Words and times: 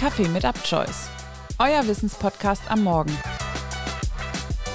Kaffee 0.00 0.28
mit 0.28 0.46
Upchoice. 0.46 1.10
Euer 1.58 1.86
Wissenspodcast 1.86 2.62
am 2.70 2.84
Morgen. 2.84 3.14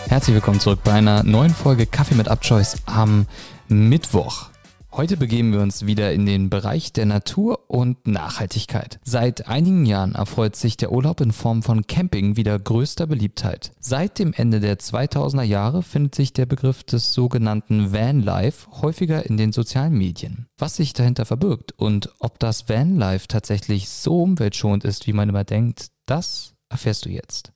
Herzlich 0.07 0.35
willkommen 0.35 0.59
zurück 0.59 0.81
bei 0.83 0.93
einer 0.93 1.23
neuen 1.23 1.51
Folge 1.51 1.87
Kaffee 1.87 2.13
mit 2.13 2.27
Upchoice 2.27 2.75
am 2.85 3.25
Mittwoch. 3.67 4.49
Heute 4.97 5.17
begeben 5.17 5.51
wir 5.51 5.59
uns 5.59 5.85
wieder 5.85 6.13
in 6.13 6.25
den 6.25 6.49
Bereich 6.49 6.93
der 6.93 7.05
Natur 7.05 7.69
und 7.69 8.07
Nachhaltigkeit. 8.07 8.97
Seit 9.03 9.45
einigen 9.45 9.85
Jahren 9.85 10.15
erfreut 10.15 10.55
sich 10.55 10.77
der 10.77 10.93
Urlaub 10.93 11.19
in 11.19 11.33
Form 11.33 11.63
von 11.63 11.85
Camping 11.85 12.37
wieder 12.37 12.57
größter 12.57 13.05
Beliebtheit. 13.05 13.73
Seit 13.77 14.19
dem 14.19 14.31
Ende 14.31 14.61
der 14.61 14.79
2000er 14.79 15.43
Jahre 15.43 15.83
findet 15.83 16.15
sich 16.15 16.31
der 16.31 16.45
Begriff 16.45 16.85
des 16.85 17.11
sogenannten 17.11 17.91
Vanlife 17.91 18.71
häufiger 18.81 19.25
in 19.25 19.35
den 19.35 19.51
sozialen 19.51 19.97
Medien. 19.97 20.47
Was 20.57 20.77
sich 20.77 20.93
dahinter 20.93 21.25
verbirgt 21.25 21.73
und 21.73 22.13
ob 22.19 22.39
das 22.39 22.69
Vanlife 22.69 23.27
tatsächlich 23.27 23.89
so 23.89 24.23
umweltschonend 24.23 24.85
ist, 24.85 25.07
wie 25.07 25.13
man 25.13 25.27
immer 25.27 25.43
denkt, 25.43 25.87
das 26.05 26.53
erfährst 26.69 27.03
du 27.03 27.09
jetzt. 27.09 27.51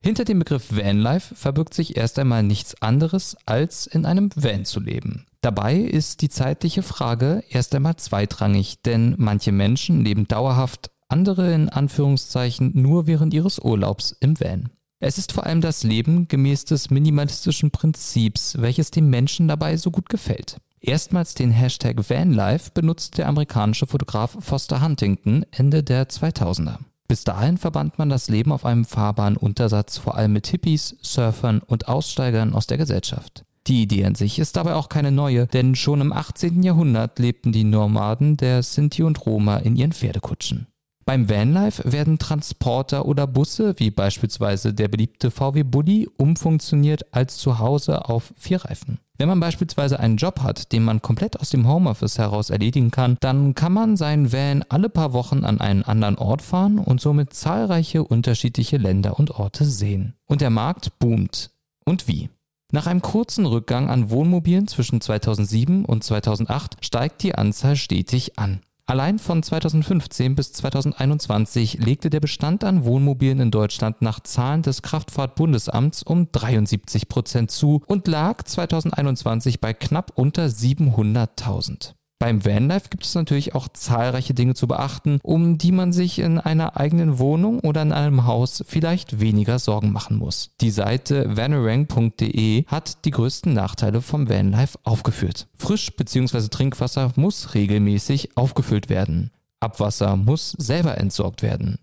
Hinter 0.00 0.24
dem 0.24 0.38
Begriff 0.38 0.76
Vanlife 0.76 1.34
verbirgt 1.34 1.74
sich 1.74 1.96
erst 1.96 2.20
einmal 2.20 2.44
nichts 2.44 2.80
anderes, 2.82 3.36
als 3.46 3.88
in 3.88 4.06
einem 4.06 4.30
Van 4.36 4.64
zu 4.64 4.78
leben. 4.78 5.26
Dabei 5.44 5.76
ist 5.76 6.22
die 6.22 6.30
zeitliche 6.30 6.82
Frage 6.82 7.44
erst 7.50 7.74
einmal 7.74 7.96
zweitrangig, 7.96 8.80
denn 8.80 9.14
manche 9.18 9.52
Menschen 9.52 10.02
leben 10.02 10.26
dauerhaft, 10.26 10.90
andere 11.10 11.52
in 11.52 11.68
Anführungszeichen 11.68 12.70
nur 12.72 13.06
während 13.06 13.34
ihres 13.34 13.58
Urlaubs 13.58 14.16
im 14.20 14.40
Van. 14.40 14.70
Es 15.00 15.18
ist 15.18 15.32
vor 15.32 15.44
allem 15.44 15.60
das 15.60 15.82
Leben 15.82 16.28
gemäß 16.28 16.64
des 16.64 16.88
minimalistischen 16.88 17.70
Prinzips, 17.70 18.56
welches 18.58 18.90
dem 18.90 19.10
Menschen 19.10 19.46
dabei 19.46 19.76
so 19.76 19.90
gut 19.90 20.08
gefällt. 20.08 20.56
Erstmals 20.80 21.34
den 21.34 21.50
Hashtag 21.50 22.08
Vanlife 22.08 22.70
benutzt 22.72 23.18
der 23.18 23.28
amerikanische 23.28 23.86
Fotograf 23.86 24.38
Foster 24.40 24.80
Huntington 24.80 25.44
Ende 25.50 25.82
der 25.82 26.08
2000er. 26.08 26.78
Bis 27.06 27.24
dahin 27.24 27.58
verband 27.58 27.98
man 27.98 28.08
das 28.08 28.30
Leben 28.30 28.50
auf 28.50 28.64
einem 28.64 28.86
fahrbaren 28.86 29.36
Untersatz 29.36 29.98
vor 29.98 30.14
allem 30.16 30.32
mit 30.32 30.46
Hippies, 30.46 30.96
Surfern 31.02 31.60
und 31.60 31.86
Aussteigern 31.86 32.54
aus 32.54 32.66
der 32.66 32.78
Gesellschaft. 32.78 33.44
Die 33.66 33.82
Idee 33.82 34.04
an 34.04 34.14
sich 34.14 34.38
ist 34.38 34.56
dabei 34.56 34.74
auch 34.74 34.90
keine 34.90 35.10
neue, 35.10 35.46
denn 35.46 35.74
schon 35.74 36.02
im 36.02 36.12
18. 36.12 36.62
Jahrhundert 36.62 37.18
lebten 37.18 37.50
die 37.50 37.64
Nomaden 37.64 38.36
der 38.36 38.62
Sinti 38.62 39.02
und 39.02 39.24
Roma 39.24 39.56
in 39.56 39.76
ihren 39.76 39.92
Pferdekutschen. 39.92 40.66
Beim 41.06 41.28
Vanlife 41.28 41.92
werden 41.92 42.18
Transporter 42.18 43.04
oder 43.04 43.26
Busse, 43.26 43.74
wie 43.78 43.90
beispielsweise 43.90 44.72
der 44.72 44.88
beliebte 44.88 45.30
VW 45.30 45.62
Bulli, 45.62 46.08
umfunktioniert 46.16 47.14
als 47.14 47.36
Zuhause 47.36 48.08
auf 48.08 48.32
vier 48.38 48.64
Reifen. 48.64 48.98
Wenn 49.16 49.28
man 49.28 49.38
beispielsweise 49.38 50.00
einen 50.00 50.16
Job 50.16 50.40
hat, 50.40 50.72
den 50.72 50.82
man 50.82 51.02
komplett 51.02 51.38
aus 51.38 51.50
dem 51.50 51.68
Homeoffice 51.68 52.18
heraus 52.18 52.50
erledigen 52.50 52.90
kann, 52.90 53.16
dann 53.20 53.54
kann 53.54 53.72
man 53.72 53.96
seinen 53.96 54.32
Van 54.32 54.64
alle 54.68 54.88
paar 54.88 55.12
Wochen 55.12 55.44
an 55.44 55.60
einen 55.60 55.84
anderen 55.84 56.16
Ort 56.16 56.42
fahren 56.42 56.78
und 56.78 57.00
somit 57.00 57.34
zahlreiche 57.34 58.02
unterschiedliche 58.02 58.78
Länder 58.78 59.18
und 59.18 59.30
Orte 59.30 59.66
sehen. 59.66 60.14
Und 60.26 60.40
der 60.40 60.50
Markt 60.50 60.98
boomt. 60.98 61.50
Und 61.84 62.08
wie? 62.08 62.30
Nach 62.74 62.88
einem 62.88 63.02
kurzen 63.02 63.46
Rückgang 63.46 63.88
an 63.88 64.10
Wohnmobilen 64.10 64.66
zwischen 64.66 65.00
2007 65.00 65.84
und 65.84 66.02
2008 66.02 66.84
steigt 66.84 67.22
die 67.22 67.36
Anzahl 67.36 67.76
stetig 67.76 68.36
an. 68.36 68.62
Allein 68.84 69.20
von 69.20 69.44
2015 69.44 70.34
bis 70.34 70.52
2021 70.54 71.74
legte 71.74 72.10
der 72.10 72.18
Bestand 72.18 72.64
an 72.64 72.84
Wohnmobilen 72.84 73.38
in 73.38 73.52
Deutschland 73.52 74.02
nach 74.02 74.18
Zahlen 74.18 74.62
des 74.62 74.82
Kraftfahrtbundesamts 74.82 76.02
um 76.02 76.32
73 76.32 77.08
Prozent 77.08 77.52
zu 77.52 77.80
und 77.86 78.08
lag 78.08 78.42
2021 78.42 79.60
bei 79.60 79.72
knapp 79.72 80.10
unter 80.16 80.46
700.000. 80.46 81.94
Beim 82.24 82.42
Vanlife 82.42 82.88
gibt 82.88 83.04
es 83.04 83.14
natürlich 83.14 83.54
auch 83.54 83.68
zahlreiche 83.68 84.32
Dinge 84.32 84.54
zu 84.54 84.66
beachten, 84.66 85.18
um 85.22 85.58
die 85.58 85.72
man 85.72 85.92
sich 85.92 86.18
in 86.20 86.38
einer 86.38 86.78
eigenen 86.78 87.18
Wohnung 87.18 87.60
oder 87.60 87.82
in 87.82 87.92
einem 87.92 88.24
Haus 88.24 88.64
vielleicht 88.66 89.20
weniger 89.20 89.58
Sorgen 89.58 89.92
machen 89.92 90.16
muss. 90.16 90.52
Die 90.62 90.70
Seite 90.70 91.36
vanarang.de 91.36 92.64
hat 92.64 93.04
die 93.04 93.10
größten 93.10 93.52
Nachteile 93.52 94.00
vom 94.00 94.30
Vanlife 94.30 94.78
aufgeführt. 94.84 95.48
Frisch 95.58 95.94
bzw. 95.94 96.48
Trinkwasser 96.48 97.12
muss 97.16 97.52
regelmäßig 97.52 98.38
aufgefüllt 98.38 98.88
werden. 98.88 99.30
Abwasser 99.60 100.16
muss 100.16 100.52
selber 100.52 100.96
entsorgt 100.96 101.42
werden. 101.42 101.78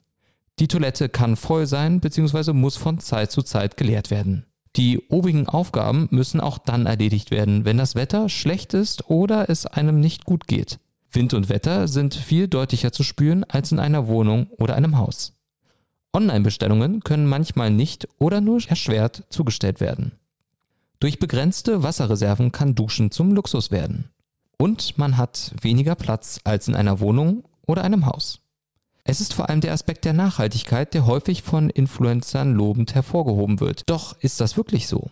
Die 0.57 0.67
Toilette 0.67 1.07
kann 1.07 1.35
voll 1.35 1.67
sein 1.67 1.99
bzw. 1.99 2.53
muss 2.53 2.77
von 2.77 2.97
Zeit 2.97 3.31
zu 3.31 3.43
Zeit 3.43 3.77
geleert 3.77 4.09
werden. 4.09 4.47
Die 4.77 4.99
obigen 5.09 5.47
Aufgaben 5.47 6.07
müssen 6.11 6.39
auch 6.39 6.57
dann 6.57 6.85
erledigt 6.85 7.29
werden, 7.29 7.65
wenn 7.65 7.77
das 7.77 7.95
Wetter 7.95 8.29
schlecht 8.29 8.73
ist 8.73 9.09
oder 9.09 9.49
es 9.49 9.65
einem 9.65 9.99
nicht 9.99 10.23
gut 10.23 10.47
geht. 10.47 10.79
Wind 11.11 11.33
und 11.33 11.49
Wetter 11.49 11.89
sind 11.89 12.15
viel 12.15 12.47
deutlicher 12.47 12.93
zu 12.93 13.03
spüren 13.03 13.43
als 13.43 13.71
in 13.73 13.79
einer 13.79 14.07
Wohnung 14.07 14.47
oder 14.57 14.75
einem 14.75 14.97
Haus. 14.97 15.33
Online-Bestellungen 16.13 17.01
können 17.01 17.27
manchmal 17.27 17.69
nicht 17.69 18.07
oder 18.17 18.39
nur 18.39 18.61
erschwert 18.67 19.23
zugestellt 19.29 19.81
werden. 19.81 20.13
Durch 20.99 21.19
begrenzte 21.19 21.83
Wasserreserven 21.83 22.51
kann 22.51 22.75
Duschen 22.75 23.11
zum 23.11 23.33
Luxus 23.33 23.71
werden. 23.71 24.09
Und 24.57 24.97
man 24.97 25.17
hat 25.17 25.53
weniger 25.59 25.95
Platz 25.95 26.39
als 26.43 26.67
in 26.67 26.75
einer 26.75 26.99
Wohnung 26.99 27.43
oder 27.65 27.83
einem 27.83 28.05
Haus. 28.05 28.40
Es 29.11 29.19
ist 29.19 29.33
vor 29.33 29.49
allem 29.49 29.59
der 29.59 29.73
Aspekt 29.73 30.05
der 30.05 30.13
Nachhaltigkeit, 30.13 30.93
der 30.93 31.05
häufig 31.05 31.41
von 31.41 31.69
Influencern 31.69 32.53
lobend 32.53 32.95
hervorgehoben 32.95 33.59
wird. 33.59 33.83
Doch 33.87 34.15
ist 34.21 34.39
das 34.39 34.55
wirklich 34.55 34.87
so? 34.87 35.11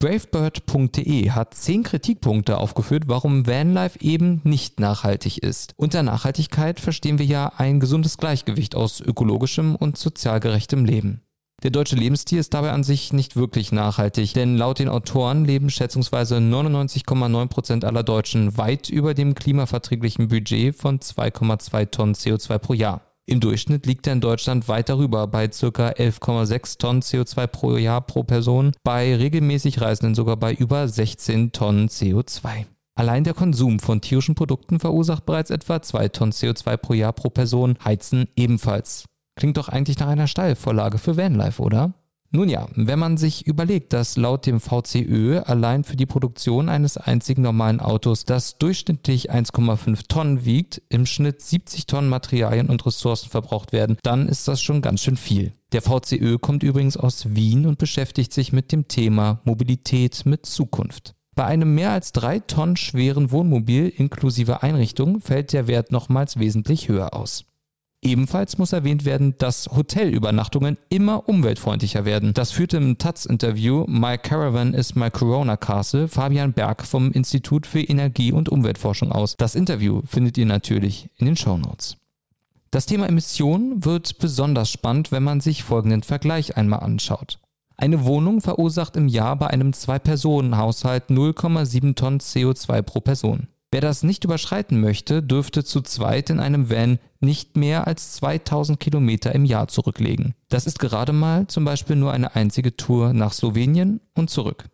Bravebird.de 0.00 1.30
hat 1.30 1.54
zehn 1.54 1.82
Kritikpunkte 1.82 2.58
aufgeführt, 2.58 3.04
warum 3.06 3.46
Vanlife 3.46 3.98
eben 4.02 4.42
nicht 4.44 4.80
nachhaltig 4.80 5.38
ist. 5.38 5.72
Unter 5.78 6.02
Nachhaltigkeit 6.02 6.78
verstehen 6.78 7.18
wir 7.18 7.24
ja 7.24 7.50
ein 7.56 7.80
gesundes 7.80 8.18
Gleichgewicht 8.18 8.74
aus 8.74 9.00
ökologischem 9.00 9.76
und 9.76 9.96
sozial 9.96 10.40
gerechtem 10.40 10.84
Leben. 10.84 11.22
Der 11.62 11.70
deutsche 11.70 11.96
Lebensstil 11.96 12.40
ist 12.40 12.52
dabei 12.52 12.72
an 12.72 12.84
sich 12.84 13.14
nicht 13.14 13.34
wirklich 13.34 13.72
nachhaltig, 13.72 14.34
denn 14.34 14.58
laut 14.58 14.78
den 14.78 14.90
Autoren 14.90 15.46
leben 15.46 15.70
schätzungsweise 15.70 16.36
99,9 16.36 17.46
Prozent 17.46 17.86
aller 17.86 18.02
Deutschen 18.02 18.58
weit 18.58 18.90
über 18.90 19.14
dem 19.14 19.34
klimaverträglichen 19.34 20.28
Budget 20.28 20.76
von 20.76 21.00
2,2 21.00 21.90
Tonnen 21.90 22.14
CO2 22.14 22.58
pro 22.58 22.74
Jahr. 22.74 23.07
Im 23.28 23.40
Durchschnitt 23.40 23.84
liegt 23.84 24.06
er 24.06 24.14
in 24.14 24.22
Deutschland 24.22 24.68
weit 24.68 24.88
darüber 24.88 25.26
bei 25.26 25.48
ca. 25.48 25.90
11,6 25.90 26.78
Tonnen 26.78 27.02
CO2 27.02 27.46
pro 27.46 27.76
Jahr 27.76 28.00
pro 28.00 28.22
Person, 28.22 28.72
bei 28.82 29.14
regelmäßig 29.14 29.82
Reisenden 29.82 30.14
sogar 30.14 30.38
bei 30.38 30.54
über 30.54 30.88
16 30.88 31.52
Tonnen 31.52 31.88
CO2. 31.90 32.64
Allein 32.94 33.24
der 33.24 33.34
Konsum 33.34 33.80
von 33.80 34.00
tierischen 34.00 34.34
Produkten 34.34 34.80
verursacht 34.80 35.26
bereits 35.26 35.50
etwa 35.50 35.82
2 35.82 36.08
Tonnen 36.08 36.32
CO2 36.32 36.78
pro 36.78 36.94
Jahr 36.94 37.12
pro 37.12 37.28
Person, 37.28 37.76
Heizen 37.84 38.28
ebenfalls. 38.34 39.04
Klingt 39.36 39.58
doch 39.58 39.68
eigentlich 39.68 39.98
nach 39.98 40.08
einer 40.08 40.26
Steilvorlage 40.26 40.96
für 40.96 41.18
Vanlife, 41.18 41.60
oder? 41.60 41.92
Nun 42.30 42.50
ja, 42.50 42.68
wenn 42.74 42.98
man 42.98 43.16
sich 43.16 43.46
überlegt, 43.46 43.94
dass 43.94 44.18
laut 44.18 44.44
dem 44.44 44.60
VCÖ 44.60 45.40
allein 45.40 45.82
für 45.82 45.96
die 45.96 46.04
Produktion 46.04 46.68
eines 46.68 46.98
einzigen 46.98 47.40
normalen 47.40 47.80
Autos, 47.80 48.26
das 48.26 48.58
durchschnittlich 48.58 49.32
1,5 49.32 50.08
Tonnen 50.08 50.44
wiegt, 50.44 50.82
im 50.90 51.06
Schnitt 51.06 51.40
70 51.40 51.86
Tonnen 51.86 52.10
Materialien 52.10 52.68
und 52.68 52.84
Ressourcen 52.84 53.30
verbraucht 53.30 53.72
werden, 53.72 53.96
dann 54.02 54.28
ist 54.28 54.46
das 54.46 54.60
schon 54.60 54.82
ganz 54.82 55.02
schön 55.02 55.16
viel. 55.16 55.54
Der 55.72 55.80
VCÖ 55.80 56.36
kommt 56.38 56.62
übrigens 56.62 56.98
aus 56.98 57.34
Wien 57.34 57.64
und 57.64 57.78
beschäftigt 57.78 58.34
sich 58.34 58.52
mit 58.52 58.72
dem 58.72 58.88
Thema 58.88 59.40
Mobilität 59.44 60.26
mit 60.26 60.44
Zukunft. 60.44 61.14
Bei 61.34 61.46
einem 61.46 61.74
mehr 61.74 61.92
als 61.92 62.12
drei 62.12 62.40
Tonnen 62.40 62.76
schweren 62.76 63.30
Wohnmobil 63.30 63.88
inklusive 63.88 64.62
Einrichtung 64.62 65.20
fällt 65.20 65.54
der 65.54 65.66
Wert 65.66 65.92
nochmals 65.92 66.38
wesentlich 66.38 66.88
höher 66.88 67.14
aus. 67.14 67.44
Ebenfalls 68.00 68.58
muss 68.58 68.72
erwähnt 68.72 69.04
werden, 69.04 69.34
dass 69.38 69.68
Hotelübernachtungen 69.74 70.78
immer 70.88 71.28
umweltfreundlicher 71.28 72.04
werden. 72.04 72.32
Das 72.32 72.52
führte 72.52 72.76
im 72.76 72.96
Taz-Interview 72.96 73.84
My 73.88 74.16
Caravan 74.16 74.72
is 74.72 74.94
My 74.94 75.10
Corona 75.10 75.56
Castle 75.56 76.06
Fabian 76.06 76.52
Berg 76.52 76.86
vom 76.86 77.10
Institut 77.10 77.66
für 77.66 77.80
Energie- 77.80 78.32
und 78.32 78.48
Umweltforschung 78.48 79.10
aus. 79.10 79.36
Das 79.36 79.56
Interview 79.56 80.02
findet 80.06 80.38
ihr 80.38 80.46
natürlich 80.46 81.10
in 81.16 81.26
den 81.26 81.36
Shownotes. 81.36 81.96
Das 82.70 82.86
Thema 82.86 83.08
Emissionen 83.08 83.84
wird 83.84 84.18
besonders 84.18 84.70
spannend, 84.70 85.10
wenn 85.10 85.24
man 85.24 85.40
sich 85.40 85.64
folgenden 85.64 86.04
Vergleich 86.04 86.56
einmal 86.56 86.80
anschaut. 86.80 87.40
Eine 87.76 88.04
Wohnung 88.04 88.40
verursacht 88.40 88.96
im 88.96 89.08
Jahr 89.08 89.36
bei 89.36 89.48
einem 89.48 89.72
Zwei-Personen-Haushalt 89.72 91.10
0,7 91.10 91.94
Tonnen 91.94 92.20
CO2 92.20 92.82
pro 92.82 93.00
Person. 93.00 93.48
Wer 93.70 93.82
das 93.82 94.02
nicht 94.02 94.24
überschreiten 94.24 94.80
möchte, 94.80 95.22
dürfte 95.22 95.62
zu 95.62 95.82
zweit 95.82 96.30
in 96.30 96.40
einem 96.40 96.70
Van 96.70 96.98
nicht 97.20 97.56
mehr 97.56 97.86
als 97.86 98.12
2000 98.12 98.80
Kilometer 98.80 99.34
im 99.34 99.44
Jahr 99.44 99.68
zurücklegen. 99.68 100.34
Das 100.48 100.66
ist 100.66 100.78
gerade 100.78 101.12
mal 101.12 101.46
zum 101.48 101.66
Beispiel 101.66 101.96
nur 101.96 102.12
eine 102.12 102.34
einzige 102.34 102.76
Tour 102.76 103.12
nach 103.12 103.32
Slowenien 103.32 104.00
und 104.14 104.30
zurück. 104.30 104.64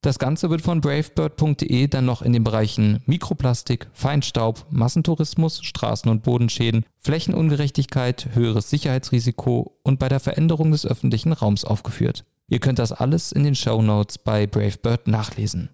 Das 0.00 0.20
Ganze 0.20 0.50
wird 0.50 0.62
von 0.62 0.80
bravebird.de 0.80 1.88
dann 1.88 2.04
noch 2.04 2.22
in 2.22 2.32
den 2.32 2.44
Bereichen 2.44 3.02
Mikroplastik, 3.06 3.88
Feinstaub, 3.92 4.64
Massentourismus, 4.70 5.60
Straßen- 5.62 6.08
und 6.08 6.22
Bodenschäden, 6.22 6.84
Flächenungerechtigkeit, 6.98 8.28
höheres 8.34 8.70
Sicherheitsrisiko 8.70 9.76
und 9.82 9.98
bei 9.98 10.08
der 10.08 10.20
Veränderung 10.20 10.70
des 10.70 10.86
öffentlichen 10.86 11.32
Raums 11.32 11.64
aufgeführt. 11.64 12.24
Ihr 12.46 12.60
könnt 12.60 12.78
das 12.78 12.92
alles 12.92 13.32
in 13.32 13.42
den 13.42 13.56
Show 13.56 13.82
Notes 13.82 14.18
bei 14.18 14.46
Bravebird 14.46 15.08
nachlesen. 15.08 15.70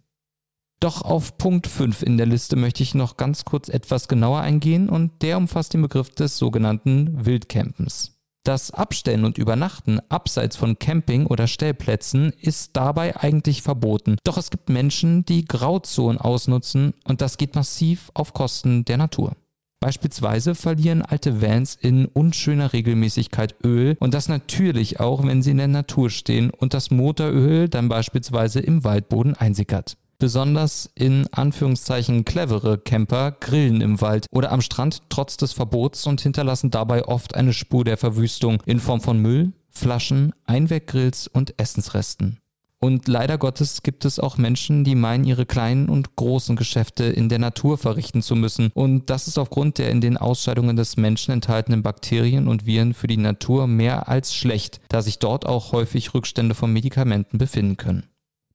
Doch 0.82 1.02
auf 1.02 1.38
Punkt 1.38 1.68
5 1.68 2.02
in 2.02 2.16
der 2.16 2.26
Liste 2.26 2.56
möchte 2.56 2.82
ich 2.82 2.96
noch 2.96 3.16
ganz 3.16 3.44
kurz 3.44 3.68
etwas 3.68 4.08
genauer 4.08 4.40
eingehen 4.40 4.88
und 4.88 5.22
der 5.22 5.36
umfasst 5.36 5.74
den 5.74 5.82
Begriff 5.82 6.10
des 6.10 6.38
sogenannten 6.38 7.24
Wildcampens. 7.24 8.18
Das 8.42 8.72
Abstellen 8.72 9.24
und 9.24 9.38
Übernachten 9.38 10.00
abseits 10.08 10.56
von 10.56 10.80
Camping- 10.80 11.26
oder 11.26 11.46
Stellplätzen 11.46 12.32
ist 12.40 12.76
dabei 12.76 13.16
eigentlich 13.16 13.62
verboten. 13.62 14.16
Doch 14.24 14.36
es 14.36 14.50
gibt 14.50 14.70
Menschen, 14.70 15.24
die 15.24 15.44
Grauzonen 15.44 16.20
ausnutzen 16.20 16.94
und 17.04 17.20
das 17.20 17.36
geht 17.36 17.54
massiv 17.54 18.10
auf 18.14 18.32
Kosten 18.32 18.84
der 18.84 18.96
Natur. 18.96 19.36
Beispielsweise 19.78 20.56
verlieren 20.56 21.02
alte 21.02 21.40
Vans 21.40 21.76
in 21.76 22.06
unschöner 22.06 22.72
Regelmäßigkeit 22.72 23.54
Öl 23.64 23.96
und 24.00 24.14
das 24.14 24.28
natürlich 24.28 24.98
auch, 24.98 25.24
wenn 25.24 25.42
sie 25.42 25.52
in 25.52 25.58
der 25.58 25.68
Natur 25.68 26.10
stehen 26.10 26.50
und 26.50 26.74
das 26.74 26.90
Motoröl 26.90 27.68
dann 27.68 27.88
beispielsweise 27.88 28.58
im 28.58 28.82
Waldboden 28.82 29.36
einsickert. 29.36 29.96
Besonders 30.22 30.88
in 30.94 31.26
Anführungszeichen 31.32 32.24
clevere 32.24 32.78
Camper 32.78 33.32
grillen 33.32 33.80
im 33.80 34.00
Wald 34.00 34.26
oder 34.30 34.52
am 34.52 34.60
Strand 34.60 35.00
trotz 35.08 35.36
des 35.36 35.52
Verbots 35.52 36.06
und 36.06 36.20
hinterlassen 36.20 36.70
dabei 36.70 37.06
oft 37.06 37.34
eine 37.34 37.52
Spur 37.52 37.82
der 37.82 37.96
Verwüstung 37.96 38.62
in 38.64 38.78
Form 38.78 39.00
von 39.00 39.18
Müll, 39.18 39.50
Flaschen, 39.68 40.32
Einweggrills 40.46 41.26
und 41.26 41.58
Essensresten. 41.58 42.38
Und 42.78 43.08
leider 43.08 43.36
Gottes 43.36 43.82
gibt 43.82 44.04
es 44.04 44.20
auch 44.20 44.38
Menschen, 44.38 44.84
die 44.84 44.94
meinen, 44.94 45.24
ihre 45.24 45.44
kleinen 45.44 45.88
und 45.88 46.14
großen 46.14 46.54
Geschäfte 46.54 47.02
in 47.02 47.28
der 47.28 47.40
Natur 47.40 47.76
verrichten 47.76 48.22
zu 48.22 48.36
müssen. 48.36 48.70
Und 48.74 49.10
das 49.10 49.26
ist 49.26 49.38
aufgrund 49.38 49.78
der 49.78 49.90
in 49.90 50.00
den 50.00 50.16
Ausscheidungen 50.16 50.76
des 50.76 50.96
Menschen 50.96 51.32
enthaltenen 51.32 51.82
Bakterien 51.82 52.46
und 52.46 52.64
Viren 52.64 52.94
für 52.94 53.08
die 53.08 53.16
Natur 53.16 53.66
mehr 53.66 54.08
als 54.08 54.32
schlecht, 54.32 54.80
da 54.88 55.02
sich 55.02 55.18
dort 55.18 55.46
auch 55.46 55.72
häufig 55.72 56.14
Rückstände 56.14 56.54
von 56.54 56.72
Medikamenten 56.72 57.38
befinden 57.38 57.76
können. 57.76 58.04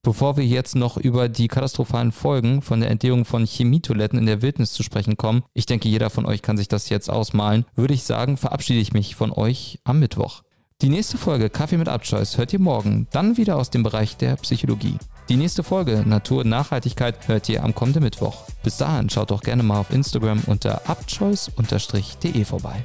Bevor 0.07 0.37
wir 0.37 0.45
jetzt 0.45 0.77
noch 0.77 0.95
über 0.95 1.27
die 1.27 1.49
katastrophalen 1.49 2.13
Folgen 2.13 2.61
von 2.61 2.79
der 2.79 2.89
Entdeckung 2.89 3.25
von 3.25 3.45
Chemietoiletten 3.45 4.17
in 4.17 4.25
der 4.25 4.41
Wildnis 4.41 4.71
zu 4.71 4.81
sprechen 4.81 5.17
kommen, 5.17 5.43
ich 5.53 5.65
denke, 5.65 5.89
jeder 5.89 6.09
von 6.09 6.25
euch 6.25 6.41
kann 6.41 6.55
sich 6.55 6.69
das 6.69 6.87
jetzt 6.87 7.09
ausmalen, 7.09 7.65
würde 7.75 7.93
ich 7.93 8.03
sagen, 8.03 8.37
verabschiede 8.37 8.79
ich 8.79 8.93
mich 8.93 9.17
von 9.17 9.33
euch 9.33 9.81
am 9.83 9.99
Mittwoch. 9.99 10.43
Die 10.81 10.87
nächste 10.87 11.17
Folge 11.17 11.49
Kaffee 11.49 11.75
mit 11.75 11.89
Abchoice 11.89 12.37
hört 12.37 12.53
ihr 12.53 12.59
morgen, 12.59 13.07
dann 13.11 13.35
wieder 13.35 13.57
aus 13.57 13.69
dem 13.69 13.83
Bereich 13.83 14.15
der 14.15 14.37
Psychologie. 14.37 14.95
Die 15.27 15.35
nächste 15.35 15.61
Folge 15.61 16.05
Natur 16.05 16.43
und 16.43 16.49
Nachhaltigkeit 16.49 17.27
hört 17.27 17.49
ihr 17.49 17.61
am 17.65 17.75
kommenden 17.75 18.03
Mittwoch. 18.03 18.45
Bis 18.63 18.77
dahin 18.77 19.09
schaut 19.09 19.31
doch 19.31 19.41
gerne 19.41 19.63
mal 19.63 19.81
auf 19.81 19.91
Instagram 19.91 20.41
unter 20.47 20.87
abchoice-de 20.87 22.45
vorbei. 22.45 22.81